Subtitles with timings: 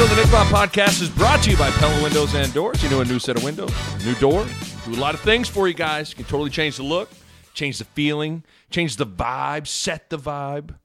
[0.00, 2.82] episode of the Nick Bahe Podcast is brought to you by Pella Windows and Doors.
[2.82, 3.70] You know, a new set of windows,
[4.02, 4.46] new door.
[4.86, 6.08] Do a lot of things for you guys.
[6.08, 7.10] You can totally change the look,
[7.52, 10.76] change the feeling, change the vibe, set the vibe.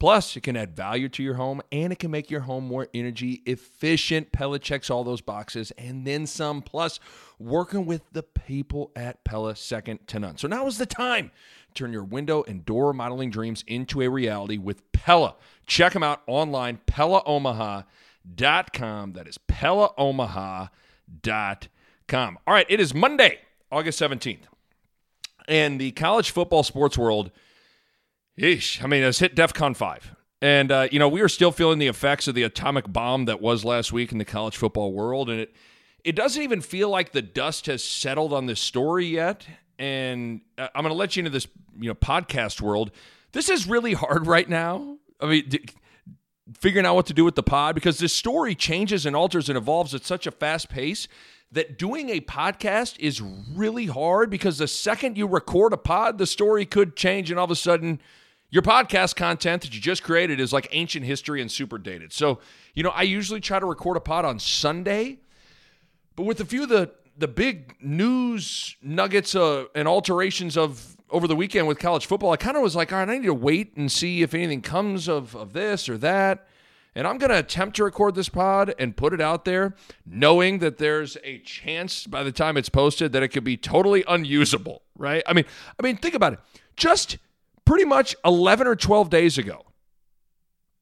[0.00, 2.88] Plus, it can add value to your home and it can make your home more
[2.92, 4.32] energy efficient.
[4.32, 6.60] Pella checks all those boxes and then some.
[6.60, 6.98] Plus,
[7.38, 10.36] working with the people at Pella second to none.
[10.36, 11.30] So now is the time.
[11.68, 15.36] To turn your window and door modeling dreams into a reality with Pella.
[15.64, 16.80] Check them out online,
[18.28, 19.12] PellaOmaha.com.
[19.12, 22.38] That is PellaOmaha.com.
[22.46, 23.38] All right, it is Monday,
[23.70, 24.42] August 17th.
[25.46, 27.30] And the college football sports world,
[28.38, 30.14] yeesh, I mean, it's hit DEF CON 5.
[30.40, 33.40] And, uh, you know, we are still feeling the effects of the atomic bomb that
[33.40, 35.30] was last week in the college football world.
[35.30, 35.54] And it,
[36.02, 39.46] it doesn't even feel like the dust has settled on this story yet.
[39.78, 42.90] And uh, I'm going to let you into this, you know, podcast world.
[43.32, 44.98] This is really hard right now.
[45.20, 45.50] I mean,
[46.52, 49.56] figuring out what to do with the pod because this story changes and alters and
[49.56, 51.08] evolves at such a fast pace
[51.52, 56.26] that doing a podcast is really hard because the second you record a pod, the
[56.26, 58.00] story could change and all of a sudden
[58.50, 62.12] your podcast content that you just created is like ancient history and super dated.
[62.12, 62.40] So,
[62.74, 65.18] you know, I usually try to record a pod on Sunday,
[66.14, 71.28] but with a few of the the big news nuggets uh, and alterations of over
[71.28, 73.34] the weekend with college football, I kind of was like, all right, I need to
[73.34, 76.48] wait and see if anything comes of, of this or that.
[76.96, 80.58] And I'm going to attempt to record this pod and put it out there, knowing
[80.58, 84.82] that there's a chance by the time it's posted that it could be totally unusable,
[84.98, 85.22] right?
[85.26, 85.44] I mean,
[85.78, 86.40] I mean, think about it.
[86.76, 87.18] Just
[87.64, 89.64] pretty much 11 or 12 days ago,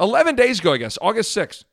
[0.00, 1.64] 11 days ago, I guess, August 6th,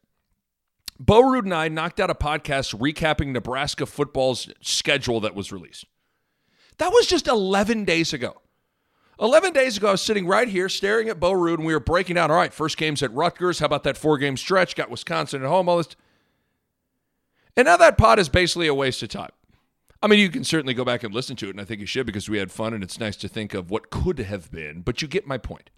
[1.00, 5.86] Bo Ruud and I knocked out a podcast recapping Nebraska football's schedule that was released.
[6.78, 8.42] That was just 11 days ago.
[9.20, 11.80] 11 days ago, I was sitting right here staring at Bo Ruud, and we were
[11.80, 12.32] breaking out.
[12.32, 13.60] All right, first game's at Rutgers.
[13.60, 14.76] How about that four game stretch?
[14.76, 15.68] Got Wisconsin at home.
[15.68, 15.96] All this.
[17.58, 19.32] And now that pod is basically a waste of time.
[20.02, 21.86] I mean, you can certainly go back and listen to it, and I think you
[21.86, 24.82] should because we had fun, and it's nice to think of what could have been.
[24.82, 25.70] But you get my point.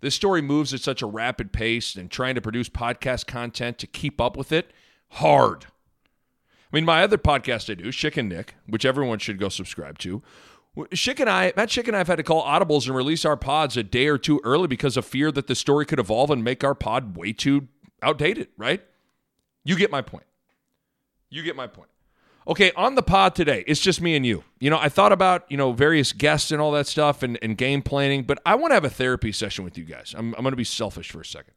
[0.00, 3.88] This story moves at such a rapid pace, and trying to produce podcast content to
[3.88, 4.70] keep up with it,
[5.08, 5.66] hard.
[6.72, 9.98] I mean, my other podcast I do, Schick and Nick, which everyone should go subscribe
[10.00, 10.22] to.
[10.86, 13.36] Schick and I, Matt Schick and I have had to call audibles and release our
[13.36, 16.44] pods a day or two early because of fear that the story could evolve and
[16.44, 17.68] make our pod way too
[18.02, 18.82] outdated, right?
[19.64, 20.24] You get my point.
[21.30, 21.90] You get my point.
[22.46, 24.42] Okay, on the pod today, it's just me and you.
[24.58, 27.58] You know, I thought about, you know, various guests and all that stuff and, and
[27.58, 30.14] game planning, but I want to have a therapy session with you guys.
[30.16, 31.52] I'm, I'm going to be selfish for a second.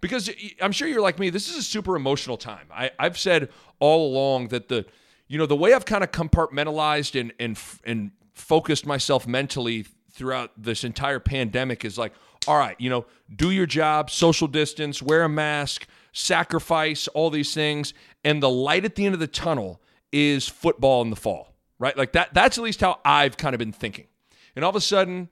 [0.00, 0.28] Because
[0.60, 2.66] I'm sure you're like me, this is a super emotional time.
[2.72, 3.48] I, I've said
[3.78, 4.86] all along that the,
[5.28, 10.50] you know, the way I've kind of compartmentalized and, and, and focused myself mentally throughout
[10.56, 12.12] this entire pandemic is like,
[12.46, 17.54] all right, you know, do your job, social distance, wear a mask, sacrifice, all these
[17.54, 17.94] things.
[18.22, 19.80] And the light at the end of the tunnel
[20.12, 21.96] is football in the fall, right?
[21.96, 24.06] Like that, that's at least how I've kind of been thinking.
[24.54, 25.28] And all of a sudden,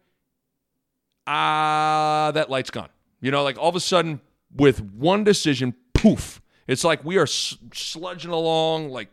[1.26, 2.88] ah, uh, that light's gone.
[3.20, 4.20] You know, like all of a sudden,
[4.54, 9.08] with one decision, poof, it's like we are sludging along like,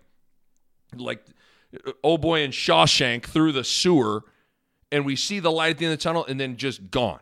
[0.96, 1.24] like,
[2.04, 4.24] oh boy in Shawshank through the sewer,
[4.92, 7.20] and we see the light at the end of the tunnel, and then just gone.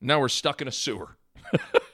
[0.00, 1.16] Now we're stuck in a sewer.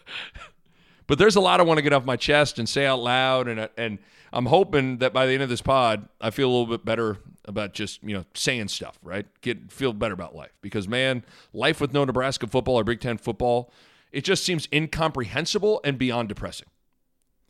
[1.07, 3.49] but there's a lot I want to get off my chest and say out loud,
[3.49, 3.99] and and
[4.33, 7.19] I'm hoping that by the end of this pod, I feel a little bit better
[7.47, 9.27] about just you know saying stuff, right?
[9.41, 13.19] Get feel better about life because man, life with no Nebraska football or Big Ten
[13.19, 13.73] football,
[14.13, 16.69] it just seems incomprehensible and beyond depressing.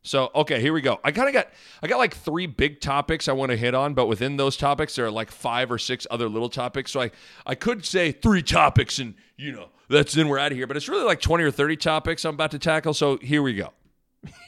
[0.06, 1.00] So okay, here we go.
[1.02, 1.48] I kind of got
[1.82, 4.94] I got like three big topics I want to hit on, but within those topics
[4.94, 6.92] there are like five or six other little topics.
[6.92, 7.10] So I
[7.44, 10.76] I could say three topics and you know that's then we're out of here, but
[10.76, 12.94] it's really like twenty or thirty topics I'm about to tackle.
[12.94, 13.72] So here we go.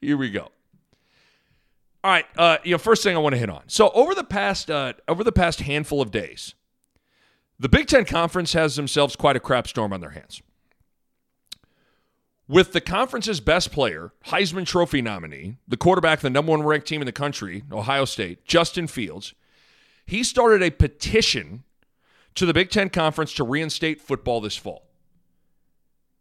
[0.00, 0.48] here we go.
[2.04, 3.62] All right, uh, you know, first thing I want to hit on.
[3.68, 6.54] So over the past uh, over the past handful of days,
[7.58, 10.42] the Big Ten Conference has themselves quite a crap storm on their hands.
[12.52, 17.00] With the conference's best player, Heisman Trophy nominee, the quarterback, the number one ranked team
[17.00, 19.32] in the country, Ohio State, Justin Fields,
[20.04, 21.64] he started a petition
[22.34, 24.82] to the Big Ten Conference to reinstate football this fall.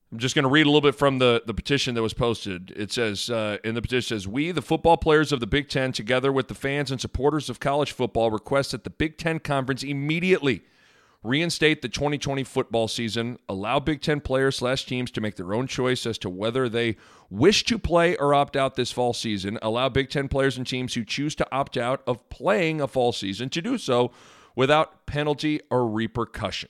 [0.09, 2.71] I'm just going to read a little bit from the, the petition that was posted.
[2.77, 5.91] It says, uh, in the petition says, We, the football players of the Big Ten,
[5.91, 9.83] together with the fans and supporters of college football, request that the Big Ten Conference
[9.83, 10.63] immediately
[11.23, 15.67] reinstate the 2020 football season, allow Big Ten players slash teams to make their own
[15.67, 16.97] choice as to whether they
[17.29, 20.95] wish to play or opt out this fall season, allow Big Ten players and teams
[20.95, 24.11] who choose to opt out of playing a fall season to do so
[24.55, 26.69] without penalty or repercussion.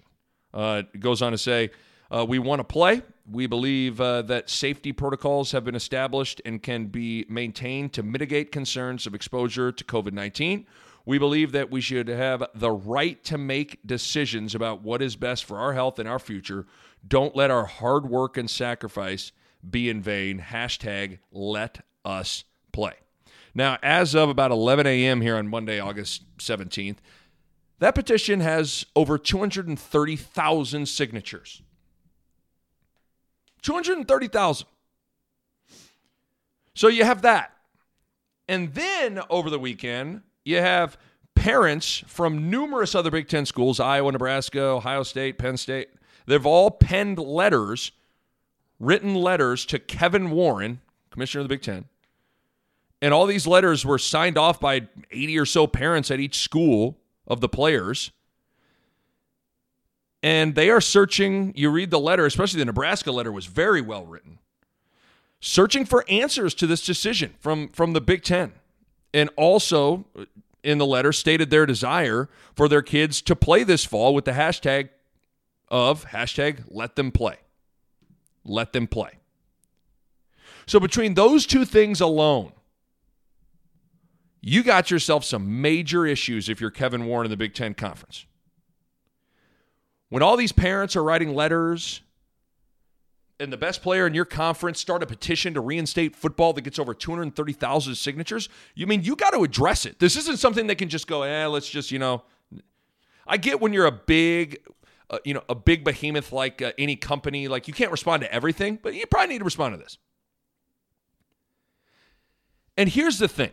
[0.53, 1.71] Uh, it goes on to say,
[2.11, 3.01] Uh, we want to play.
[3.31, 8.51] We believe uh, that safety protocols have been established and can be maintained to mitigate
[8.51, 10.65] concerns of exposure to COVID 19.
[11.05, 15.45] We believe that we should have the right to make decisions about what is best
[15.45, 16.65] for our health and our future.
[17.07, 19.31] Don't let our hard work and sacrifice
[19.67, 20.39] be in vain.
[20.39, 22.93] Hashtag let us play.
[23.53, 25.21] Now, as of about 11 a.m.
[25.21, 26.97] here on Monday, August 17th,
[27.79, 31.61] that petition has over 230,000 signatures.
[33.63, 34.67] 230,000.
[36.75, 37.53] So you have that.
[38.47, 40.97] And then over the weekend, you have
[41.35, 45.89] parents from numerous other Big Ten schools Iowa, Nebraska, Ohio State, Penn State.
[46.25, 47.91] They've all penned letters,
[48.79, 51.85] written letters to Kevin Warren, commissioner of the Big Ten.
[53.01, 56.97] And all these letters were signed off by 80 or so parents at each school
[57.27, 58.11] of the players
[60.23, 61.53] and they are searching.
[61.55, 64.39] You read the letter, especially the Nebraska letter was very well written,
[65.39, 68.53] searching for answers to this decision from from the Big Ten,
[69.13, 70.25] and also uh,
[70.63, 74.31] in the letter stated their desire for their kids to play this fall with the
[74.31, 74.89] hashtag
[75.69, 77.37] of hashtag Let them play,
[78.43, 79.11] let them play.
[80.65, 82.53] So between those two things alone.
[84.43, 88.25] You got yourself some major issues if you're Kevin Warren in the Big Ten Conference.
[90.09, 92.01] When all these parents are writing letters
[93.41, 96.79] and the best player in your conference start a petition to reinstate football that gets
[96.79, 99.99] over 230,000 signatures, you mean you got to address it.
[99.99, 102.23] This isn't something that can just go, eh, let's just, you know.
[103.27, 104.59] I get when you're a big,
[105.09, 108.33] uh, you know, a big behemoth like uh, any company, like you can't respond to
[108.33, 109.97] everything, but you probably need to respond to this.
[112.77, 113.51] And here's the thing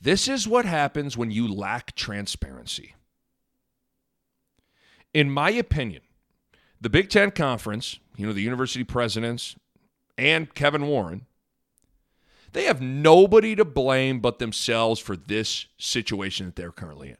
[0.00, 2.94] this is what happens when you lack transparency
[5.16, 6.02] in my opinion,
[6.80, 9.56] the Big Ten Conference, you know, the university presidents
[10.18, 11.26] and Kevin Warren,
[12.52, 17.16] they have nobody to blame but themselves for this situation that they're currently in.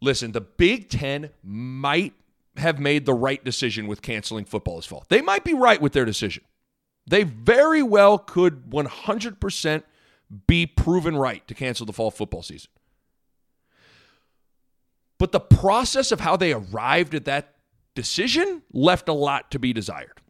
[0.00, 2.14] Listen, the Big Ten might
[2.56, 5.04] have made the right decision with canceling football this fall.
[5.08, 6.44] They might be right with their decision.
[7.06, 9.82] They very well could 100%
[10.46, 12.70] be proven right to cancel the fall football season.
[15.22, 17.54] But the process of how they arrived at that
[17.94, 20.20] decision left a lot to be desired.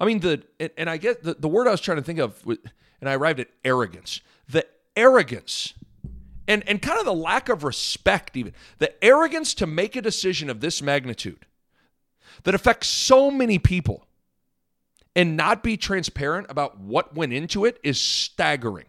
[0.00, 0.42] I mean, the
[0.76, 3.38] and I get the, the word I was trying to think of, and I arrived
[3.38, 4.20] at arrogance.
[4.48, 4.66] The
[4.96, 5.74] arrogance
[6.48, 10.50] and, and kind of the lack of respect, even the arrogance to make a decision
[10.50, 11.46] of this magnitude
[12.42, 14.08] that affects so many people
[15.14, 18.86] and not be transparent about what went into it is staggering.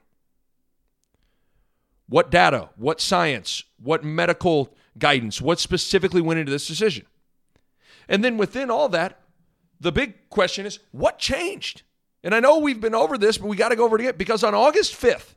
[2.09, 7.06] What data, what science, what medical guidance, what specifically went into this decision?
[8.07, 9.19] And then within all that,
[9.80, 11.83] the big question is what changed?
[12.24, 14.15] And I know we've been over this, but we got to go over it again
[14.18, 15.36] because on August 5th,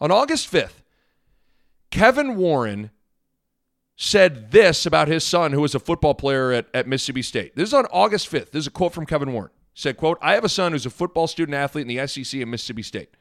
[0.00, 0.82] on August 5th,
[1.90, 2.90] Kevin Warren
[3.96, 7.56] said this about his son, who was a football player at, at Mississippi State.
[7.56, 8.50] This is on August 5th.
[8.50, 9.50] This is a quote from Kevin Warren.
[9.74, 12.48] Said, quote, I have a son who's a football student athlete in the SEC at
[12.48, 13.15] Mississippi State.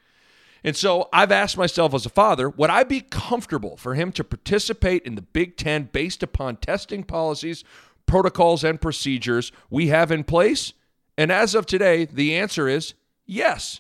[0.66, 4.24] And so I've asked myself as a father, would I be comfortable for him to
[4.24, 7.64] participate in the Big Ten based upon testing policies,
[8.08, 10.74] protocols, and procedures we have in place?
[11.20, 12.96] And as of today, the answer is
[13.28, 13.80] yes.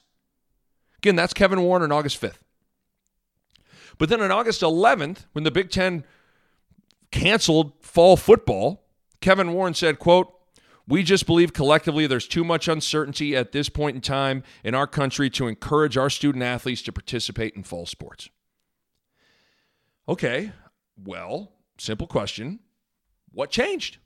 [1.00, 2.38] Again, that's Kevin Warren on August 5th.
[3.98, 6.04] But then on August 11th, when the Big Ten
[7.10, 8.86] canceled fall football,
[9.22, 10.35] Kevin Warren said, quote,
[10.88, 14.88] we just believe collectively there's too much uncertainty at this point in time in our
[14.88, 18.30] country to encourage our student athletes to participate in fall sports.
[20.08, 20.52] Okay,
[21.04, 22.60] well, simple question
[23.32, 23.98] what changed?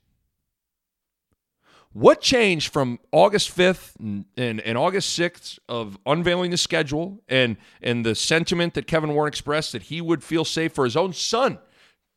[1.92, 3.96] What changed from August 5th
[4.36, 9.28] and, and, August 6th of unveiling the schedule and, and the sentiment that Kevin Warren
[9.28, 11.58] expressed that he would feel safe for his own son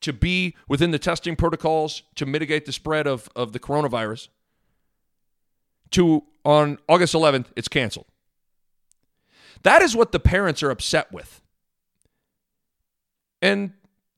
[0.01, 4.27] to be within the testing protocols to mitigate the spread of, of the coronavirus?
[5.93, 8.07] To on August 11th, it's canceled.
[9.63, 11.41] That is what the parents are upset with.
[13.41, 13.73] And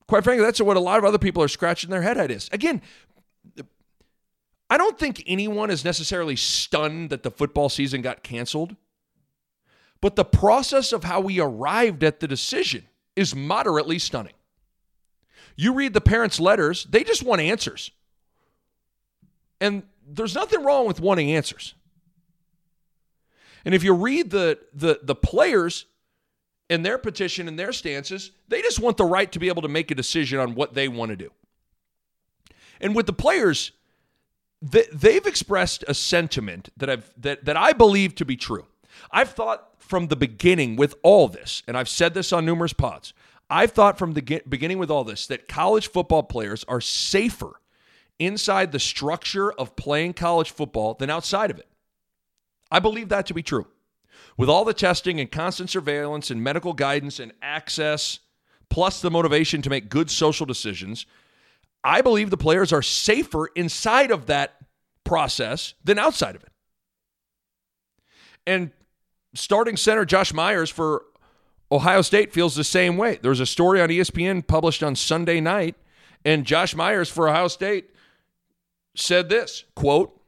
[0.06, 2.48] quite frankly, that's what a lot of other people are scratching their head at is.
[2.52, 2.82] Again,
[4.68, 8.74] I don't think anyone is necessarily stunned that the football season got canceled,
[10.00, 14.32] but the process of how we arrived at the decision is moderately stunning.
[15.56, 17.90] You read the parents' letters, they just want answers.
[19.60, 21.74] And there's nothing wrong with wanting answers.
[23.64, 25.86] And if you read the the the players
[26.70, 29.68] and their petition and their stances, they just want the right to be able to
[29.68, 31.30] make a decision on what they want to do.
[32.80, 33.72] And with the players,
[34.62, 38.66] they've expressed a sentiment that I've that that I believe to be true.
[39.10, 43.12] I've thought from the beginning with all this, and I've said this on numerous pods.
[43.48, 47.60] I've thought from the beginning with all this that college football players are safer
[48.18, 51.68] inside the structure of playing college football than outside of it.
[52.70, 53.66] I believe that to be true.
[54.36, 58.20] With all the testing and constant surveillance and medical guidance and access,
[58.68, 61.06] plus the motivation to make good social decisions,
[61.84, 64.56] I believe the players are safer inside of that
[65.04, 66.52] process than outside of it.
[68.46, 68.70] And
[69.34, 71.04] starting center Josh Myers for
[71.70, 73.18] Ohio State feels the same way.
[73.20, 75.76] There was a story on ESPN published on Sunday night,
[76.24, 77.90] and Josh Myers for Ohio State
[78.98, 80.20] said this quote,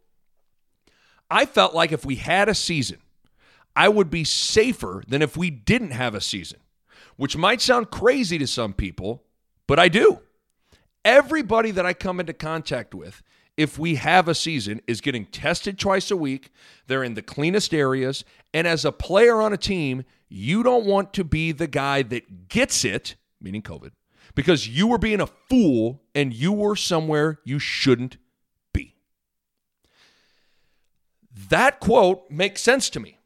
[1.31, 2.99] I felt like if we had a season,
[3.77, 6.61] I would be safer than if we didn't have a season,
[7.17, 9.25] which might sound crazy to some people,
[9.67, 10.21] but I do.
[11.05, 13.23] Everybody that I come into contact with,
[13.57, 16.51] if we have a season, is getting tested twice a week.
[16.87, 18.25] They're in the cleanest areas.
[18.53, 22.49] And as a player on a team, you don't want to be the guy that
[22.49, 23.93] gets it, meaning COVID,
[24.35, 28.17] because you were being a fool and you were somewhere you shouldn't
[28.73, 28.95] be.
[31.49, 33.19] That quote makes sense to me.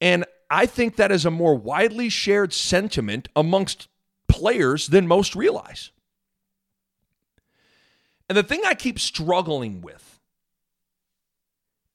[0.00, 3.88] And I think that is a more widely shared sentiment amongst
[4.28, 5.90] players than most realize.
[8.28, 10.20] And the thing I keep struggling with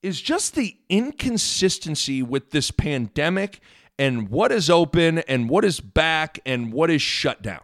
[0.01, 3.59] is just the inconsistency with this pandemic
[3.97, 7.63] and what is open and what is back and what is shut down.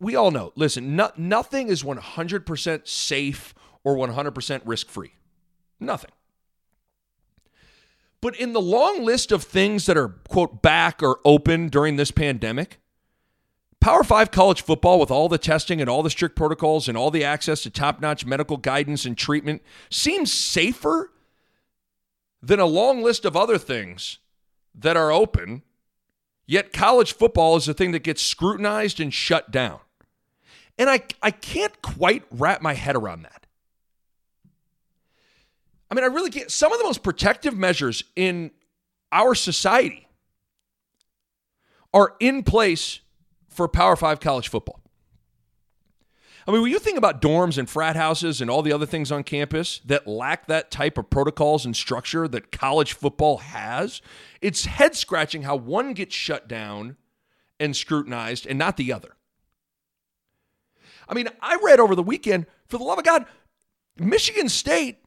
[0.00, 3.54] We all know, listen, no, nothing is 100% safe
[3.84, 5.12] or 100% risk free.
[5.78, 6.10] Nothing.
[8.20, 12.10] But in the long list of things that are, quote, back or open during this
[12.10, 12.80] pandemic,
[13.84, 17.10] Power Five college football, with all the testing and all the strict protocols and all
[17.10, 19.60] the access to top notch medical guidance and treatment,
[19.90, 21.12] seems safer
[22.42, 24.20] than a long list of other things
[24.74, 25.60] that are open.
[26.46, 29.80] Yet college football is the thing that gets scrutinized and shut down.
[30.78, 33.43] And I, I can't quite wrap my head around that.
[35.90, 36.50] I mean, I really can't.
[36.50, 38.50] Some of the most protective measures in
[39.12, 40.08] our society
[41.92, 43.00] are in place
[43.48, 44.80] for Power Five college football.
[46.46, 49.10] I mean, when you think about dorms and frat houses and all the other things
[49.10, 54.02] on campus that lack that type of protocols and structure that college football has,
[54.42, 56.96] it's head scratching how one gets shut down
[57.58, 59.16] and scrutinized and not the other.
[61.08, 63.24] I mean, I read over the weekend, for the love of God,
[63.98, 65.03] Michigan State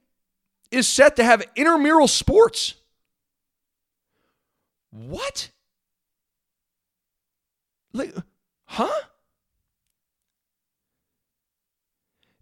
[0.71, 2.75] is set to have intramural sports.
[4.91, 5.50] What?
[7.93, 8.13] Like,
[8.67, 8.89] Huh?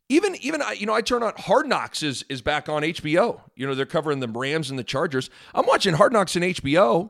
[0.09, 3.41] Even even you know I turn on Hard Knocks is is back on HBO.
[3.55, 5.29] You know they're covering the Rams and the Chargers.
[5.53, 7.09] I'm watching Hard Knocks in HBO,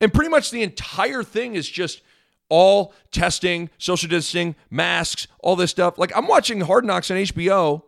[0.00, 2.02] and pretty much the entire thing is just
[2.50, 5.98] all testing, social distancing, masks, all this stuff.
[5.98, 7.82] Like I'm watching Hard Knocks on HBO.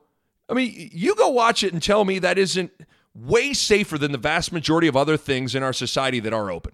[0.48, 2.70] I mean, you go watch it and tell me that isn't
[3.14, 6.72] way safer than the vast majority of other things in our society that are open.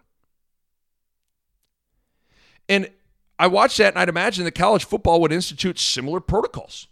[2.69, 2.91] And
[3.39, 6.89] I watched that and I'd imagine that college football would institute similar protocols.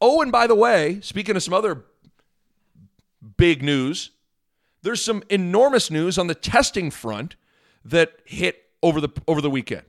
[0.00, 1.84] Oh, and by the way, speaking of some other
[3.36, 4.10] big news,
[4.82, 7.36] there's some enormous news on the testing front
[7.84, 9.82] that hit over the over the weekend.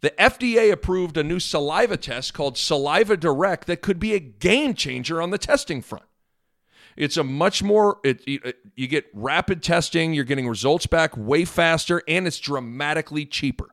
[0.00, 4.74] The FDA approved a new saliva test called Saliva Direct that could be a game
[4.74, 6.04] changer on the testing front.
[6.96, 8.22] It's a much more it,
[8.74, 13.68] you get rapid testing, you're getting results back way faster and it's dramatically cheaper.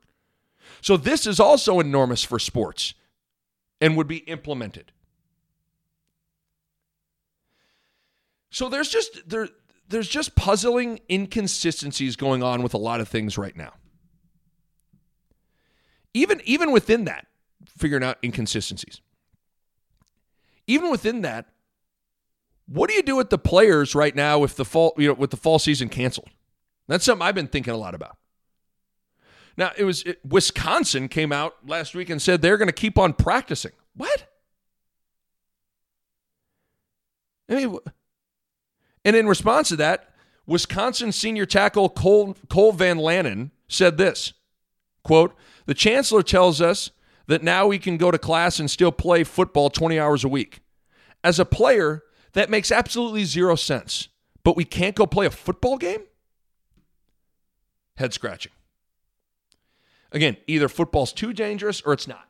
[0.81, 2.93] So this is also enormous for sports
[3.81, 4.91] and would be implemented.
[8.51, 9.49] So there's just there
[9.89, 13.73] there's just puzzling inconsistencies going on with a lot of things right now.
[16.15, 17.27] Even even within that,
[17.67, 19.01] figuring out inconsistencies.
[20.65, 21.49] Even within that,
[22.67, 25.29] what do you do with the players right now if the fall, you know, with
[25.29, 26.29] the fall season canceled?
[26.87, 28.15] That's something I've been thinking a lot about.
[29.57, 32.97] Now, it was it, Wisconsin came out last week and said they're going to keep
[32.97, 33.73] on practicing.
[33.93, 34.25] What?
[37.49, 37.77] I mean,
[39.03, 40.13] and in response to that,
[40.47, 44.31] Wisconsin senior tackle Cole, Cole Van Lanen said this
[45.05, 46.91] quote, The chancellor tells us
[47.27, 50.61] that now we can go to class and still play football 20 hours a week.
[51.23, 52.03] As a player,
[52.33, 54.09] that makes absolutely zero sense.
[54.43, 56.01] but we can't go play a football game?
[57.97, 58.51] Head scratching.
[60.11, 62.29] Again, either football's too dangerous or it's not.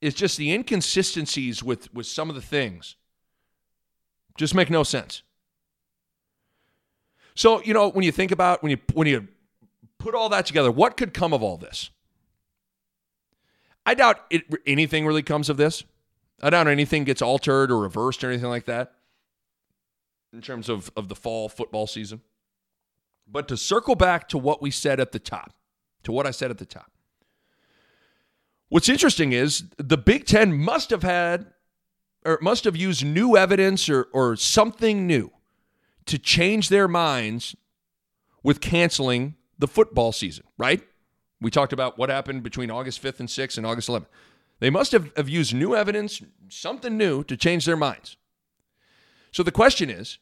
[0.00, 2.96] It's just the inconsistencies with, with some of the things
[4.36, 5.22] just make no sense.
[7.34, 9.28] So, you know, when you think about when you when you
[9.98, 11.90] put all that together, what could come of all this?
[13.84, 15.84] I doubt it, anything really comes of this.
[16.42, 18.92] I doubt anything gets altered or reversed or anything like that
[20.32, 22.20] in terms of, of the fall football season.
[23.26, 25.52] But to circle back to what we said at the top,
[26.04, 26.92] to what I said at the top,
[28.68, 31.46] what's interesting is the Big Ten must have had
[32.24, 35.30] or must have used new evidence or, or something new
[36.06, 37.56] to change their minds
[38.42, 40.82] with canceling the football season, right?
[41.40, 44.06] We talked about what happened between August 5th and 6th and August 11th.
[44.60, 48.16] They must have, have used new evidence, something new, to change their minds.
[49.30, 50.18] So the question is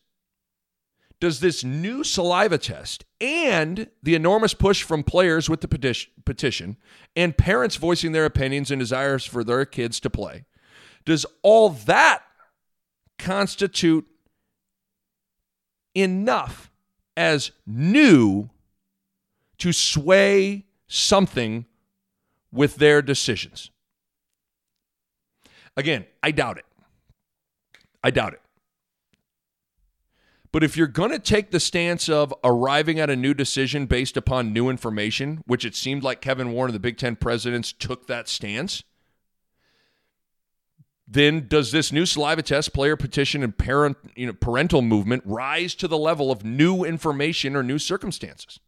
[1.20, 6.76] Does this new saliva test and the enormous push from players with the petition
[7.14, 10.44] and parents voicing their opinions and desires for their kids to play,
[11.06, 12.22] does all that
[13.18, 14.06] constitute
[15.94, 16.70] enough
[17.16, 18.50] as new
[19.58, 21.66] to sway something
[22.52, 23.70] with their decisions?
[25.76, 26.64] Again, I doubt it.
[28.02, 28.40] I doubt it.
[30.52, 34.16] But if you're going to take the stance of arriving at a new decision based
[34.16, 38.26] upon new information, which it seemed like Kevin Warren, the Big Ten presidents, took that
[38.26, 38.82] stance,
[41.06, 45.74] then does this new saliva test, player petition, and parent, you know, parental movement rise
[45.74, 48.58] to the level of new information or new circumstances?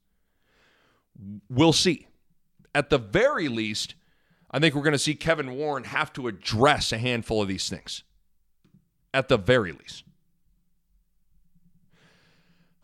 [1.48, 2.06] We'll see.
[2.75, 3.94] At the very least,
[4.50, 7.68] I think we're going to see Kevin Warren have to address a handful of these
[7.68, 8.04] things.
[9.12, 10.04] At the very least.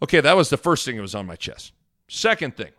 [0.03, 1.73] Okay, that was the first thing that was on my chest.
[2.09, 2.73] Second thing.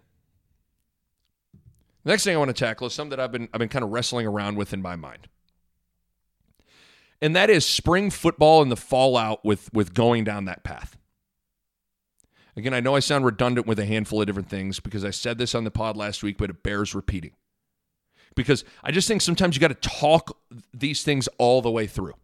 [2.04, 3.84] The next thing I want to tackle is something that I've been I've been kind
[3.84, 5.28] of wrestling around with in my mind
[7.22, 10.98] and that is spring football and the fallout with with going down that path.
[12.58, 15.38] Again, I know I sound redundant with a handful of different things because I said
[15.38, 17.32] this on the pod last week, but it bears repeating.
[18.36, 20.38] Because I just think sometimes you got to talk
[20.74, 22.16] these things all the way through.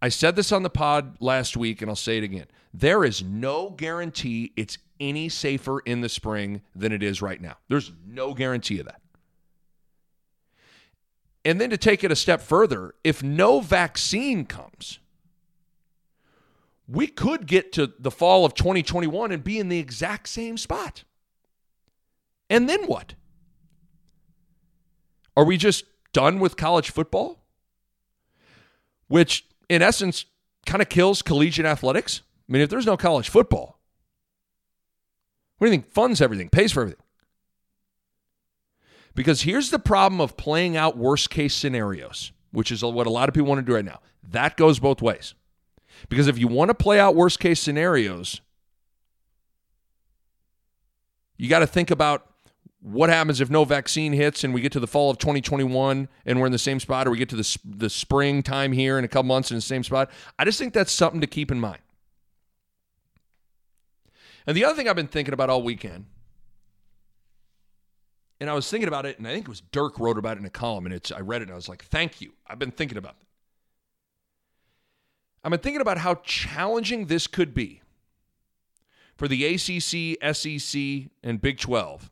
[0.00, 2.46] I said this on the pod last week, and I'll say it again.
[2.72, 7.56] There is no guarantee it's any safer in the spring than it is right now.
[7.68, 9.00] There's no guarantee of that.
[11.44, 14.98] And then to take it a step further, if no vaccine comes,
[16.88, 21.04] we could get to the fall of 2021 and be in the exact same spot.
[22.48, 23.14] And then what?
[25.36, 27.44] Are we just done with college football?
[29.08, 30.26] Which, in essence,
[30.64, 32.22] kind of kills collegiate athletics.
[32.48, 33.80] I mean, if there's no college football,
[35.58, 37.02] what do you think funds everything, pays for everything?
[39.14, 43.28] Because here's the problem of playing out worst case scenarios, which is what a lot
[43.28, 44.00] of people want to do right now.
[44.22, 45.34] That goes both ways.
[46.08, 48.40] Because if you want to play out worst case scenarios,
[51.36, 52.30] you got to think about
[52.80, 56.40] what happens if no vaccine hits and we get to the fall of 2021 and
[56.40, 59.04] we're in the same spot, or we get to the, the spring time here in
[59.04, 60.10] a couple months in the same spot.
[60.38, 61.80] I just think that's something to keep in mind.
[64.46, 66.06] And the other thing I've been thinking about all weekend
[68.40, 70.40] and I was thinking about it, and I think it was Dirk wrote about it
[70.40, 72.58] in a column, and it's I read it, and I was like, "Thank you." I've
[72.58, 73.26] been thinking about it.
[75.46, 77.80] I've been thinking about how challenging this could be
[79.14, 82.10] for the ACC, SEC, and Big 12,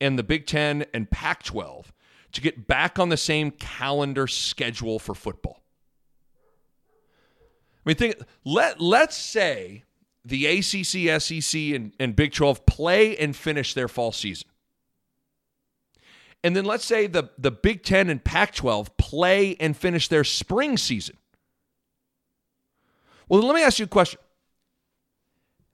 [0.00, 1.92] and the Big 10 and Pac 12
[2.30, 5.64] to get back on the same calendar schedule for football.
[7.84, 9.82] I mean, think let let's say
[10.24, 14.46] the ACC, SEC, and, and Big 12 play and finish their fall season.
[16.44, 20.22] And then let's say the, the Big Ten and Pac 12 play and finish their
[20.22, 21.16] spring season.
[23.28, 24.20] Well, let me ask you a question.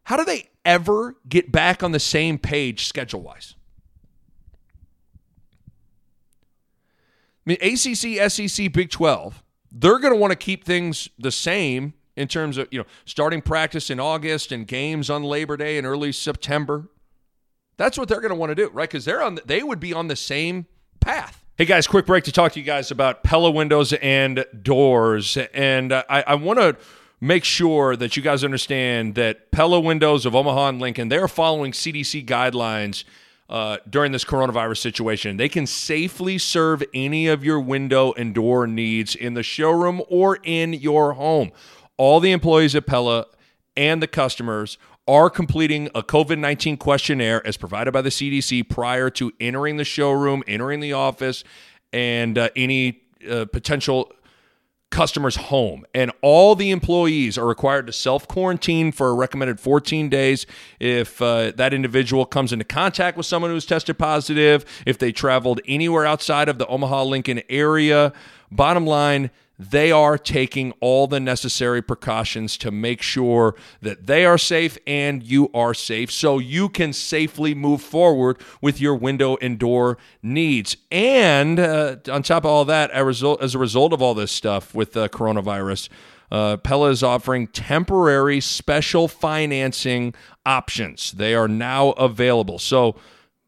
[0.05, 3.55] How do they ever get back on the same page schedule wise?
[7.47, 11.95] I mean, ACC, SEC, Big 12, they're going to want to keep things the same
[12.17, 15.85] in terms of, you know, starting practice in August and games on Labor Day in
[15.85, 16.89] early September.
[17.79, 18.89] That's what they're going to want to do, right?
[18.89, 19.37] Because they're on.
[19.37, 20.67] The, they would be on the same
[21.01, 21.45] path.
[21.57, 25.93] Hey guys, quick break to talk to you guys about Pella windows and doors, and
[25.93, 26.77] uh, I, I want to
[27.23, 31.73] make sure that you guys understand that Pella Windows of Omaha and Lincoln they're following
[31.73, 33.05] CDC guidelines.
[33.49, 35.37] Uh, during this coronavirus situation.
[35.37, 40.39] They can safely serve any of your window and door needs in the showroom or
[40.43, 41.53] in your home.
[41.99, 43.27] all the employees at Pella
[43.77, 49.11] and the customers are completing a COVID 19 questionnaire as provided by the CDC prior
[49.11, 51.45] to entering the showroom, entering the office,
[51.93, 54.11] and uh, any uh, potential
[54.93, 55.85] customer's home.
[55.93, 60.47] And all the employees are required to self quarantine for a recommended 14 days
[60.79, 65.61] if uh, that individual comes into contact with someone who's tested positive, if they traveled
[65.67, 68.13] anywhere outside of the Omaha Lincoln area.
[68.53, 69.31] Bottom line,
[69.71, 75.23] they are taking all the necessary precautions to make sure that they are safe and
[75.23, 80.77] you are safe so you can safely move forward with your window and door needs.
[80.91, 83.23] And uh, on top of all that, as
[83.55, 85.89] a result, of all this stuff with the coronavirus,
[86.31, 90.15] uh, Pella is offering temporary special financing
[90.47, 91.13] options.
[91.13, 92.59] They are now available.
[92.59, 92.97] So,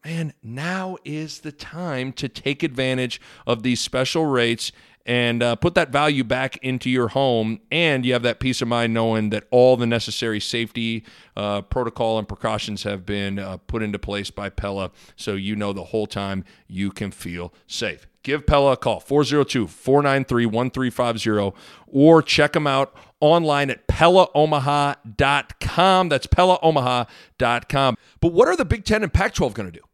[0.04, 4.70] man, now is the time to take advantage of these special rates
[5.06, 7.60] and uh, put that value back into your home.
[7.70, 11.04] And you have that peace of mind knowing that all the necessary safety
[11.36, 14.90] uh, protocol and precautions have been uh, put into place by Pella.
[15.16, 18.06] So you know the whole time you can feel safe.
[18.22, 21.52] Give Pella a call, 402 493 1350,
[21.86, 26.08] or check them out online at PellaOmaha.com.
[26.08, 27.96] That's PellaOmaha.com.
[28.20, 29.84] But what are the Big Ten and Pac 12 going to do?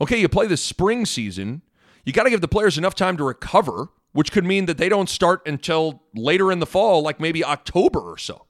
[0.00, 1.62] Okay, you play the spring season
[2.04, 4.88] you got to give the players enough time to recover, which could mean that they
[4.88, 8.46] don't start until later in the fall, like maybe October or so.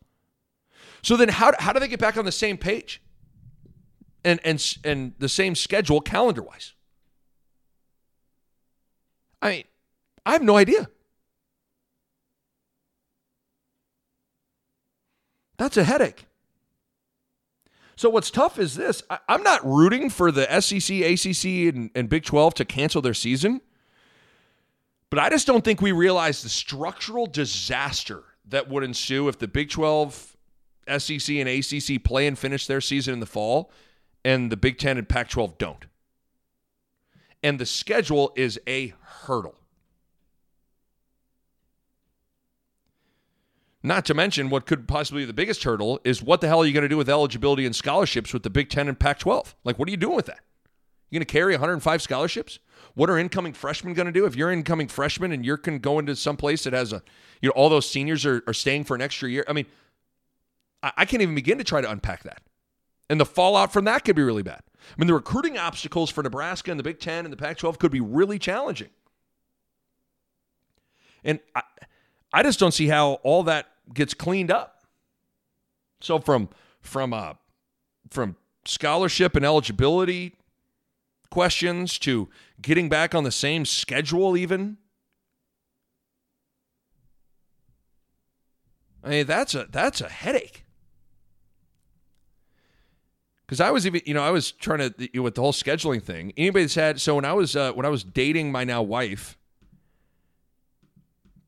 [1.02, 3.02] So then, how, how do they get back on the same page
[4.24, 6.74] and and and the same schedule calendar wise?
[9.40, 9.64] I mean,
[10.24, 10.88] I have no idea.
[15.58, 16.26] That's a headache.
[17.96, 22.08] So what's tough is this: I, am not rooting for the SEC, ACC, and, and
[22.08, 23.60] Big 12 to cancel their season,
[25.10, 29.48] but I just don't think we realize the structural disaster that would ensue if the
[29.48, 30.36] Big 12,
[30.98, 33.70] SEC, and ACC play and finish their season in the fall,
[34.24, 35.86] and the Big 10 and Pac 12 don't.
[37.42, 39.56] And the schedule is a hurdle.
[43.82, 46.66] Not to mention what could possibly be the biggest hurdle is what the hell are
[46.66, 49.56] you going to do with eligibility and scholarships with the Big 10 and Pac 12?
[49.64, 50.40] Like, what are you doing with that?
[51.10, 52.58] You're going to carry 105 scholarships?
[52.94, 54.24] What are incoming freshmen going to do?
[54.24, 57.02] If you're incoming freshman and you're going to go into some place that has a,
[57.40, 59.44] you know, all those seniors are, are staying for an extra year.
[59.48, 59.66] I mean,
[60.82, 62.42] I, I can't even begin to try to unpack that.
[63.10, 64.62] And the fallout from that could be really bad.
[64.64, 67.78] I mean, the recruiting obstacles for Nebraska and the Big 10 and the Pac 12
[67.78, 68.90] could be really challenging.
[71.24, 71.62] And I,
[72.32, 74.84] I just don't see how all that gets cleaned up.
[76.00, 76.48] So from
[76.80, 77.34] from uh,
[78.10, 80.36] from scholarship and eligibility
[81.30, 82.28] questions to
[82.60, 84.76] getting back on the same schedule even
[89.02, 90.64] I mean that's a that's a headache.
[93.46, 95.52] Because I was even, you know, I was trying to you know, with the whole
[95.52, 96.32] scheduling thing.
[96.36, 99.36] Anybody that's had so when I was uh, when I was dating my now wife,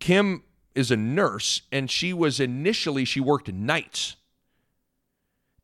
[0.00, 0.42] Kim
[0.74, 4.16] is a nurse and she was initially she worked nights.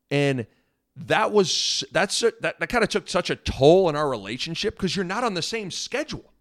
[0.09, 0.47] And
[0.95, 4.75] that was that's a, that, that kind of took such a toll in our relationship
[4.75, 6.31] because you're not on the same schedule.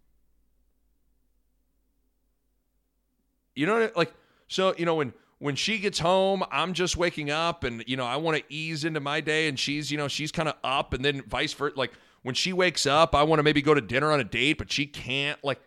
[3.55, 4.13] You know like
[4.49, 8.05] so you know when when she gets home i'm just waking up and you know
[8.07, 10.95] i want to ease into my day and she's you know she's kind of up
[10.95, 13.81] and then vice versa like when she wakes up i want to maybe go to
[13.81, 15.61] dinner on a date but she can't like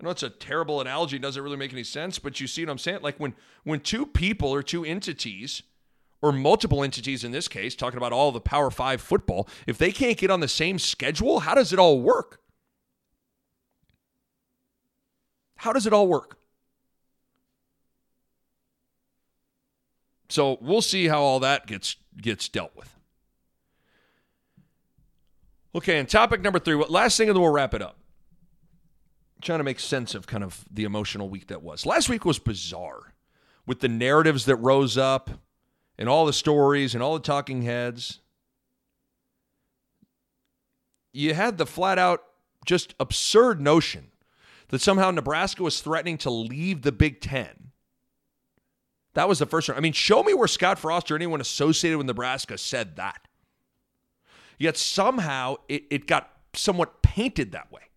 [0.00, 2.64] I know it's a terrible analogy, it doesn't really make any sense, but you see
[2.64, 3.00] what I'm saying?
[3.02, 3.34] Like when
[3.64, 5.62] when two people or two entities
[6.22, 9.90] or multiple entities in this case, talking about all the Power 5 football, if they
[9.90, 12.40] can't get on the same schedule, how does it all work?
[15.56, 16.38] How does it all work?
[20.28, 22.94] So we'll see how all that gets gets dealt with.
[25.74, 26.76] Okay, and topic number three.
[26.88, 27.96] Last thing, and then we'll wrap it up
[29.40, 31.86] trying to make sense of kind of the emotional week that was.
[31.86, 33.14] Last week was bizarre
[33.66, 35.30] with the narratives that rose up
[35.98, 38.20] and all the stories and all the talking heads.
[41.12, 42.22] You had the flat out
[42.64, 44.10] just absurd notion
[44.68, 47.72] that somehow Nebraska was threatening to leave the Big Ten.
[49.14, 49.76] That was the first one.
[49.76, 53.26] I mean, show me where Scott Frost or anyone associated with Nebraska said that.
[54.58, 57.87] Yet somehow it, it got somewhat painted that way.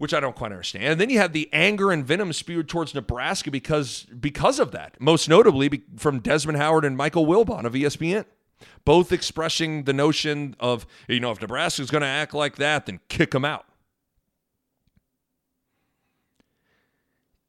[0.00, 0.84] which I don't quite understand.
[0.84, 4.98] And then you have the anger and venom spewed towards Nebraska because because of that,
[4.98, 8.24] most notably from Desmond Howard and Michael Wilbon of ESPN,
[8.86, 13.00] both expressing the notion of you know if Nebraska's going to act like that, then
[13.08, 13.66] kick them out.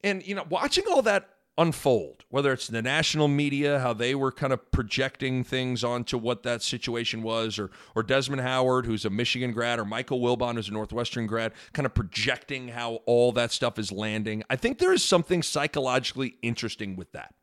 [0.04, 4.32] And you know, watching all that unfold, whether it's the national media, how they were
[4.32, 9.10] kind of projecting things onto what that situation was, or or Desmond Howard, who's a
[9.10, 13.52] Michigan grad, or Michael Wilbon, who's a Northwestern grad, kind of projecting how all that
[13.52, 14.42] stuff is landing.
[14.48, 17.34] I think there is something psychologically interesting with that.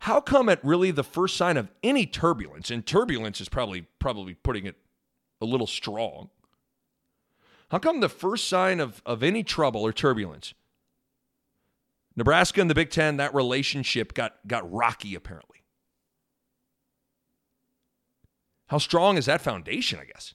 [0.00, 4.34] How come at really the first sign of any turbulence, and turbulence is probably probably
[4.34, 4.76] putting it
[5.40, 6.30] a little strong.
[7.70, 10.52] How come the first sign of, of any trouble or turbulence
[12.16, 15.58] Nebraska and the Big Ten, that relationship got, got rocky, apparently.
[18.66, 20.34] How strong is that foundation, I guess?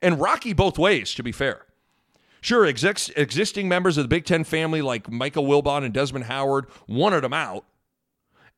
[0.00, 1.66] And rocky both ways, to be fair.
[2.40, 7.22] Sure, existing members of the Big Ten family like Michael Wilbon and Desmond Howard wanted
[7.22, 7.64] them out.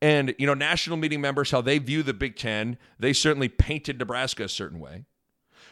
[0.01, 3.99] And, you know, national meeting members, how they view the Big Ten, they certainly painted
[3.99, 5.05] Nebraska a certain way.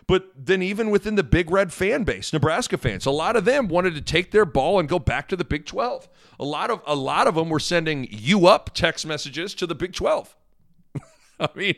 [0.06, 3.68] But then, even within the Big Red fan base, Nebraska fans, a lot of them
[3.68, 6.08] wanted to take their ball and go back to the Big 12.
[6.40, 9.74] A lot of a lot of them were sending "you up" text messages to the
[9.74, 10.36] Big 12.
[11.40, 11.76] I mean,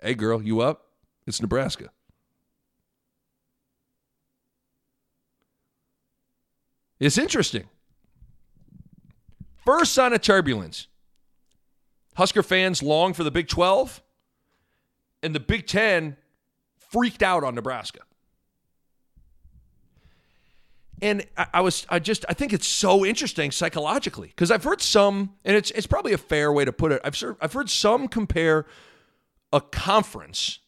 [0.00, 0.86] hey girl, you up?
[1.26, 1.90] It's Nebraska.
[7.00, 7.68] It's interesting.
[9.64, 10.86] First sign of turbulence.
[12.14, 14.00] Husker fans long for the Big 12,
[15.22, 16.16] and the Big 10
[16.90, 18.00] freaked out on Nebraska.
[21.02, 24.80] And I, I, was, I just, I think it's so interesting psychologically because I've heard
[24.80, 27.00] some, and it's, it's probably a fair way to put it.
[27.04, 28.66] I've, I've heard some compare
[29.52, 30.60] a conference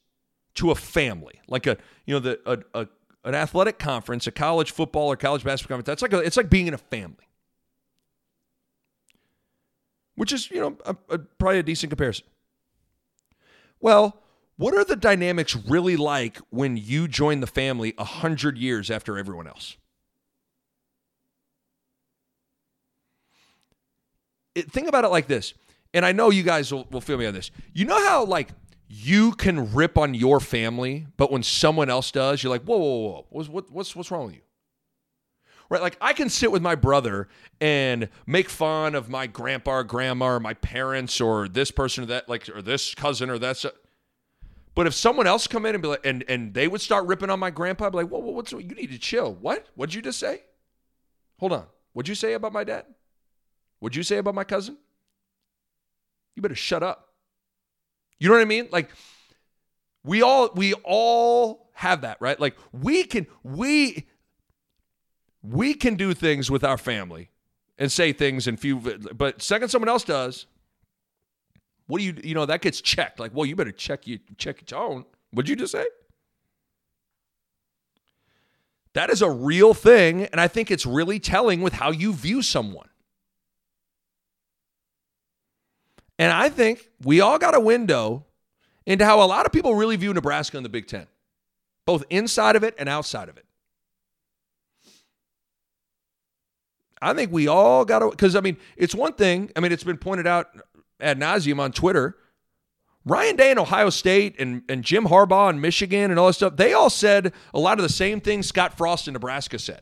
[0.54, 2.88] to a family, like a, you know, the, a, a
[3.24, 5.86] an athletic conference, a college football or college basketball conference.
[5.86, 7.28] That's like a, it's like being in a family,
[10.14, 12.26] which is, you know, a, a, probably a decent comparison.
[13.80, 14.22] Well,
[14.58, 19.46] what are the dynamics really like when you join the family 100 years after everyone
[19.46, 19.76] else?
[24.56, 25.54] It, think about it like this,
[25.94, 27.52] and I know you guys will, will feel me on this.
[27.72, 28.48] You know how, like,
[28.88, 32.98] you can rip on your family, but when someone else does, you're like, whoa, whoa,
[32.98, 34.40] whoa, what's, what, what's, what's wrong with you?
[35.70, 35.82] Right?
[35.82, 37.28] Like, I can sit with my brother
[37.60, 42.06] and make fun of my grandpa or grandma or my parents or this person or
[42.08, 43.64] that, like, or this cousin or that.
[44.78, 47.30] But if someone else come in and be like, and, and they would start ripping
[47.30, 49.34] on my grandpa, I'd be like, whoa, whoa, what's you need to chill.
[49.34, 49.66] What?
[49.74, 50.42] What'd you just say?
[51.40, 51.66] Hold on.
[51.94, 52.84] What'd you say about my dad?
[53.80, 54.78] What'd you say about my cousin?
[56.36, 57.08] You better shut up.
[58.20, 58.68] You know what I mean?
[58.70, 58.90] Like
[60.04, 62.38] we all we all have that, right?
[62.38, 64.06] Like we can we
[65.42, 67.30] we can do things with our family
[67.78, 70.46] and say things and few but second someone else does,
[71.88, 73.18] what do you you know that gets checked?
[73.18, 75.04] Like, well, you better check you check your tone.
[75.32, 75.86] What'd you just say?
[78.94, 82.42] That is a real thing, and I think it's really telling with how you view
[82.42, 82.88] someone.
[86.18, 88.24] And I think we all got a window
[88.86, 91.06] into how a lot of people really view Nebraska in the Big Ten,
[91.86, 93.44] both inside of it and outside of it.
[97.00, 99.52] I think we all got to, because I mean, it's one thing.
[99.54, 100.48] I mean, it's been pointed out
[101.00, 102.16] ad nauseum on Twitter.
[103.04, 106.56] Ryan Day in Ohio State and, and Jim Harbaugh in Michigan and all this stuff,
[106.56, 109.80] they all said a lot of the same things Scott Frost in Nebraska said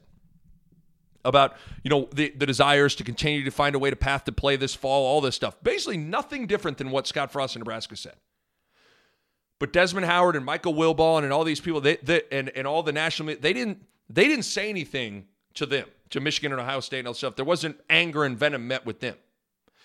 [1.24, 4.32] about, you know, the, the desires to continue to find a way to path to
[4.32, 5.56] play this fall, all this stuff.
[5.64, 8.14] Basically nothing different than what Scott Frost in Nebraska said.
[9.58, 12.82] But Desmond Howard and Michael Wilbon and all these people, they, they and, and all
[12.82, 17.00] the national, they didn't they didn't say anything to them, to Michigan and Ohio State
[17.00, 17.34] and all stuff.
[17.34, 19.16] There wasn't anger and venom met with them,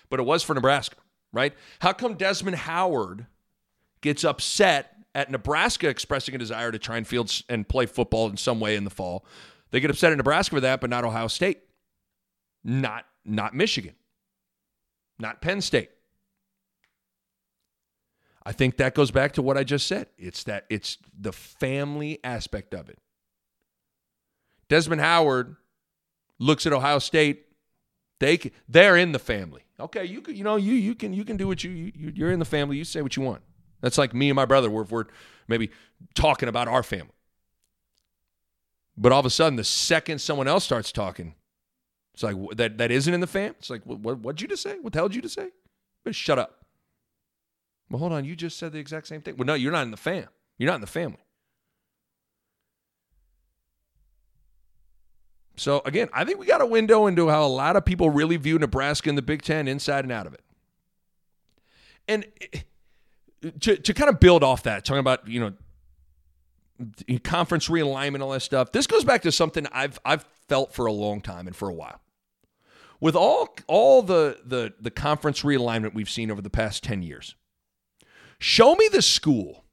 [0.09, 0.97] but it was for Nebraska
[1.33, 1.53] right?
[1.79, 3.25] How come Desmond Howard
[4.01, 8.37] gets upset at Nebraska expressing a desire to try and field and play football in
[8.37, 9.25] some way in the fall?
[9.71, 11.61] They get upset at Nebraska for that, but not Ohio State,
[12.63, 13.95] not not Michigan,
[15.19, 15.91] not Penn State.
[18.43, 20.07] I think that goes back to what I just said.
[20.17, 22.97] It's that it's the family aspect of it.
[24.67, 25.57] Desmond Howard
[26.39, 27.45] looks at Ohio State.
[28.21, 29.63] They they're in the family.
[29.79, 32.37] Okay, you you know you you can you can do what you, you you're in
[32.37, 32.77] the family.
[32.77, 33.41] You say what you want.
[33.81, 34.69] That's like me and my brother.
[34.69, 35.05] We're, we're
[35.47, 35.71] maybe
[36.13, 37.15] talking about our family.
[38.95, 41.33] But all of a sudden, the second someone else starts talking,
[42.13, 43.55] it's like that that isn't in the fam.
[43.57, 44.77] It's like what what what'd you just say?
[44.79, 45.49] What the hell did you just say?
[46.03, 46.63] But shut up.
[47.89, 48.23] Well, hold on.
[48.23, 49.35] You just said the exact same thing.
[49.35, 50.27] Well, no, you're not in the fam.
[50.59, 51.25] You're not in the family.
[55.55, 58.37] So again, I think we got a window into how a lot of people really
[58.37, 60.41] view Nebraska in the Big Ten inside and out of it.
[62.07, 62.59] And eh,
[63.59, 65.53] to, to kind of build off that, talking about, you know,
[67.23, 68.71] conference realignment, all that stuff.
[68.71, 71.73] This goes back to something I've I've felt for a long time and for a
[71.73, 72.01] while.
[72.99, 77.35] With all all the the the conference realignment we've seen over the past 10 years.
[78.39, 79.65] Show me the school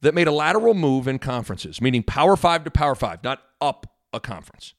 [0.00, 3.93] that made a lateral move in conferences, meaning Power 5 to Power 5, not up
[4.14, 4.74] a conference.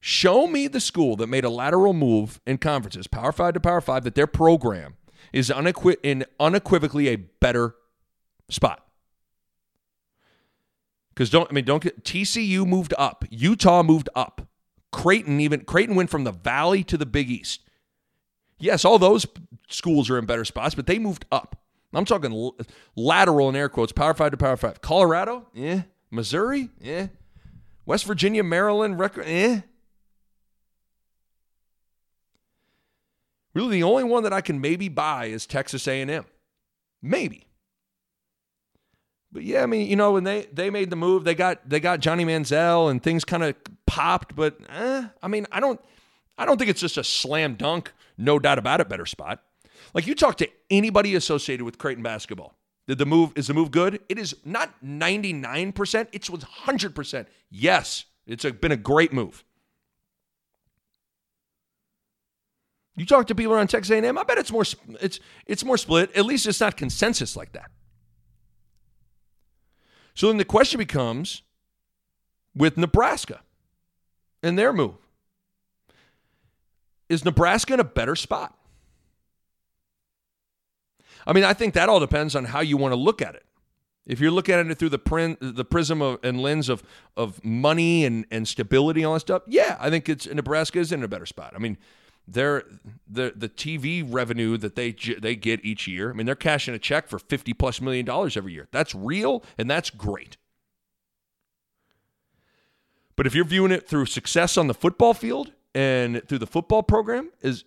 [0.00, 3.82] Show me the school that made a lateral move in conferences, Power 5 to Power
[3.82, 4.96] 5, that their program
[5.32, 7.74] is unequi- in unequivocally a better
[8.48, 8.86] spot.
[11.10, 14.48] Because don't I mean don't get TCU moved up, Utah moved up,
[14.90, 17.60] Creighton even Creighton went from the Valley to the Big East.
[18.58, 19.26] Yes, all those
[19.68, 21.56] schools are in better spots, but they moved up.
[21.92, 22.52] I'm talking
[22.96, 24.80] lateral in air quotes, Power Five to Power Five.
[24.80, 25.82] Colorado, yeah.
[26.10, 27.08] Missouri, yeah.
[27.90, 29.62] West Virginia, Maryland, record, eh.
[33.52, 36.24] Really, the only one that I can maybe buy is Texas A&M,
[37.02, 37.48] maybe.
[39.32, 41.80] But yeah, I mean, you know, when they they made the move, they got they
[41.80, 44.36] got Johnny Manziel and things kind of popped.
[44.36, 45.80] But eh, I mean, I don't
[46.38, 49.42] I don't think it's just a slam dunk, no doubt about it, better spot.
[49.94, 52.56] Like you talk to anybody associated with Creighton basketball.
[52.90, 54.00] Did the move is the move good?
[54.08, 57.26] It is not 99%, it's 100%.
[57.48, 59.44] Yes, it's a, been a great move.
[62.96, 64.64] You talk to people around Texas A&M, I bet it's more
[65.00, 66.10] it's it's more split.
[66.16, 67.70] At least it's not consensus like that.
[70.14, 71.42] So then the question becomes
[72.56, 73.42] with Nebraska
[74.42, 74.96] and their move.
[77.08, 78.58] Is Nebraska in a better spot?
[81.26, 83.44] I mean, I think that all depends on how you want to look at it.
[84.06, 86.82] If you're looking at it through the the prism of, and lens of
[87.16, 90.90] of money and, and stability and all that stuff, yeah, I think it's Nebraska is
[90.90, 91.52] in a better spot.
[91.54, 91.76] I mean,
[92.26, 92.64] they're
[93.08, 96.10] the the TV revenue that they they get each year.
[96.10, 98.68] I mean, they're cashing a check for fifty plus million dollars every year.
[98.72, 100.36] That's real and that's great.
[103.16, 106.82] But if you're viewing it through success on the football field and through the football
[106.82, 107.64] program, is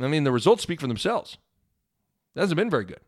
[0.00, 1.36] I mean, the results speak for themselves.
[2.34, 3.00] It hasn't been very good.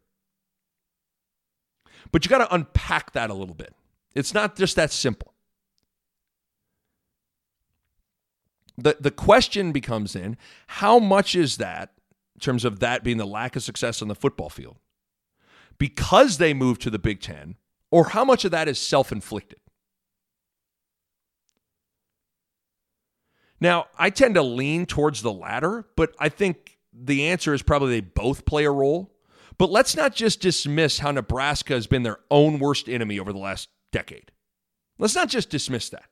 [2.11, 3.75] But you got to unpack that a little bit.
[4.15, 5.33] It's not just that simple.
[8.77, 11.93] The, the question becomes then how much is that,
[12.35, 14.79] in terms of that being the lack of success on the football field,
[15.79, 17.57] because they moved to the Big Ten,
[17.91, 19.59] or how much of that is self inflicted?
[23.61, 27.91] Now, I tend to lean towards the latter, but I think the answer is probably
[27.93, 29.12] they both play a role.
[29.63, 33.39] But let's not just dismiss how Nebraska has been their own worst enemy over the
[33.39, 34.33] last decade.
[34.99, 36.07] Let's not just dismiss that.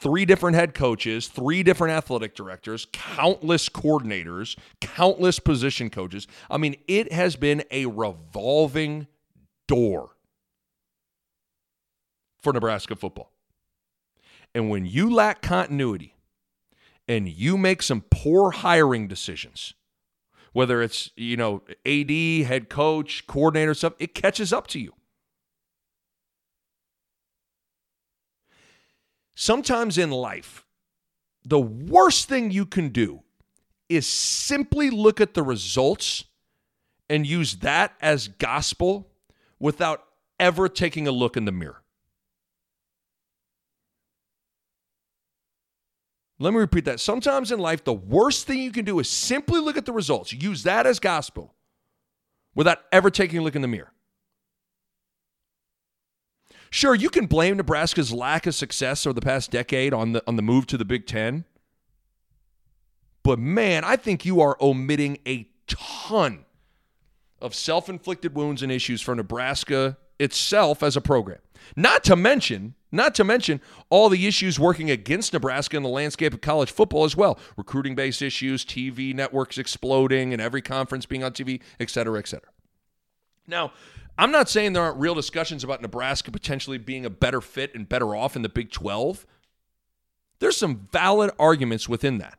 [0.00, 6.26] Three different head coaches, three different athletic directors, countless coordinators, countless position coaches.
[6.48, 9.06] I mean, it has been a revolving
[9.68, 10.16] door
[12.40, 13.30] for Nebraska football.
[14.54, 16.14] And when you lack continuity
[17.06, 19.74] and you make some poor hiring decisions,
[20.52, 22.10] whether it's, you know, AD,
[22.46, 24.94] head coach, coordinator stuff, it catches up to you.
[29.34, 30.66] Sometimes in life,
[31.44, 33.22] the worst thing you can do
[33.88, 36.24] is simply look at the results
[37.08, 39.08] and use that as gospel
[39.58, 40.04] without
[40.38, 41.82] ever taking a look in the mirror.
[46.42, 47.00] Let me repeat that.
[47.00, 50.32] Sometimes in life, the worst thing you can do is simply look at the results,
[50.32, 51.54] use that as gospel
[52.54, 53.92] without ever taking a look in the mirror.
[56.70, 60.36] Sure, you can blame Nebraska's lack of success over the past decade on the on
[60.36, 61.44] the move to the Big 10.
[63.22, 66.46] But man, I think you are omitting a ton
[67.42, 71.40] of self-inflicted wounds and issues for Nebraska itself as a program.
[71.76, 76.34] Not to mention not to mention all the issues working against Nebraska in the landscape
[76.34, 77.38] of college football as well.
[77.56, 82.26] Recruiting based issues, TV networks exploding, and every conference being on TV, et cetera, et
[82.26, 82.50] cetera.
[83.46, 83.72] Now,
[84.18, 87.88] I'm not saying there aren't real discussions about Nebraska potentially being a better fit and
[87.88, 89.26] better off in the Big 12.
[90.40, 92.38] There's some valid arguments within that.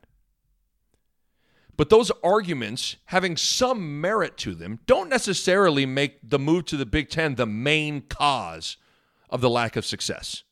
[1.76, 6.86] But those arguments, having some merit to them, don't necessarily make the move to the
[6.86, 8.76] Big Ten the main cause
[9.32, 10.44] of the lack of success.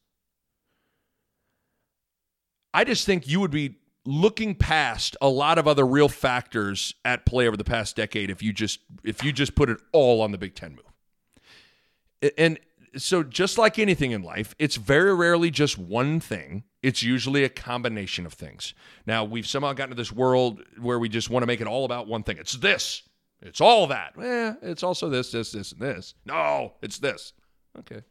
[2.74, 7.26] I just think you would be looking past a lot of other real factors at
[7.26, 10.33] play over the past decade if you just if you just put it all on
[10.33, 12.33] the Big 10 move.
[12.39, 12.59] And
[12.97, 16.64] so just like anything in life, it's very rarely just one thing.
[16.83, 18.74] It's usually a combination of things.
[19.07, 21.85] Now, we've somehow gotten to this world where we just want to make it all
[21.85, 22.39] about one thing.
[22.39, 23.03] It's this.
[23.43, 24.14] It's all that.
[24.20, 26.14] Eh, it's also this, this, this, and this.
[26.26, 27.33] No, it's this.
[27.78, 28.03] Okay.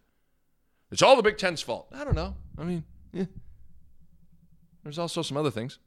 [0.92, 1.88] It's all the Big Ten's fault.
[1.94, 2.36] I don't know.
[2.58, 2.84] I mean,
[3.14, 3.26] yeah.
[4.84, 5.78] There's also some other things.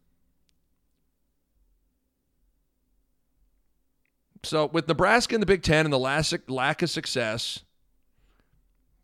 [4.45, 7.61] So with Nebraska in the Big Ten and the last lack of success,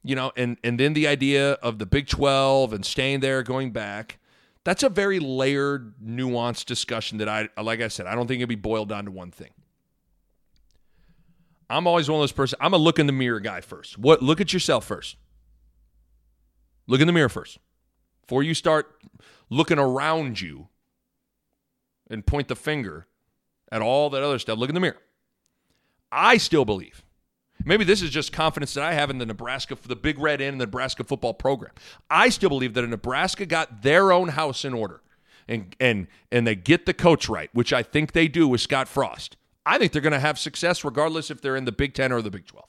[0.04, 3.70] you know, and and then the idea of the Big Twelve and staying there, going
[3.72, 4.18] back,
[4.64, 8.48] that's a very layered, nuanced discussion that I, like I said, I don't think it'd
[8.48, 9.50] be boiled down to one thing.
[11.70, 12.58] I'm always one of those person.
[12.60, 13.98] I'm a look in the mirror guy first.
[13.98, 14.22] What?
[14.22, 15.16] Look at yourself first.
[16.88, 17.58] Look in the mirror first
[18.22, 19.00] before you start
[19.48, 20.68] looking around you
[22.10, 23.06] and point the finger
[23.70, 24.58] at all that other stuff.
[24.58, 24.98] Look in the mirror.
[26.10, 27.04] I still believe.
[27.64, 30.60] Maybe this is just confidence that I have in the Nebraska, the Big Red and
[30.60, 31.72] the Nebraska football program.
[32.10, 35.02] I still believe that Nebraska got their own house in order
[35.48, 38.86] and and and they get the coach right, which I think they do with Scott
[38.86, 39.36] Frost,
[39.66, 42.22] I think they're going to have success regardless if they're in the Big Ten or
[42.22, 42.67] the Big 12.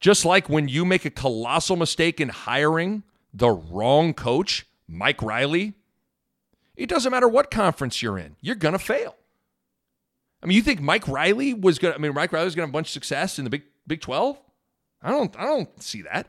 [0.00, 5.74] Just like when you make a colossal mistake in hiring the wrong coach, Mike Riley,
[6.76, 9.16] it doesn't matter what conference you're in, you're going to fail.
[10.42, 12.62] I mean, you think Mike Riley was going to, I mean, Mike Riley was going
[12.62, 14.38] to have a bunch of success in the Big, Big 12?
[15.02, 16.28] I don't, I don't see that.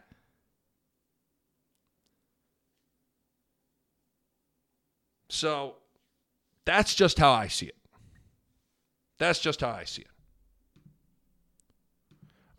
[5.29, 5.75] So
[6.65, 7.75] that's just how I see it.
[9.19, 10.07] That's just how I see it.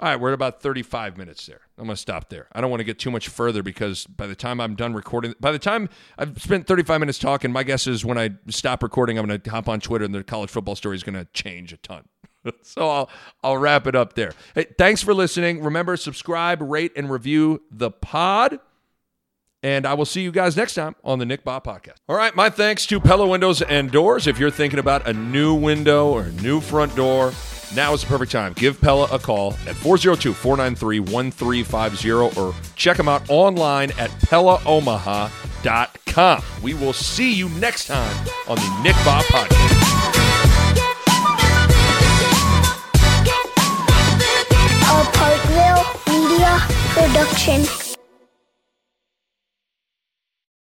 [0.00, 1.60] All right, we're at about 35 minutes there.
[1.76, 2.48] I'm going to stop there.
[2.52, 5.34] I don't want to get too much further because by the time I'm done recording,
[5.40, 9.18] by the time I've spent 35 minutes talking, my guess is when I stop recording,
[9.18, 11.74] I'm going to hop on Twitter and the college football story is going to change
[11.74, 12.04] a ton.
[12.62, 13.10] so I'll
[13.44, 14.32] I'll wrap it up there.
[14.54, 15.62] Hey, thanks for listening.
[15.62, 18.58] Remember, subscribe, rate, and review the pod.
[19.62, 21.96] And I will see you guys next time on the Nick Bahe Podcast.
[22.08, 24.26] All right, my thanks to Pella Windows and Doors.
[24.26, 27.32] If you're thinking about a new window or a new front door,
[27.74, 28.54] now is the perfect time.
[28.54, 36.42] Give Pella a call at 402 493 1350 or check them out online at PellaOmaha.com.
[36.62, 38.16] We will see you next time
[38.48, 40.80] on the Nick Bahe Podcast.
[44.92, 46.52] A Parkville Media
[46.94, 47.89] Production.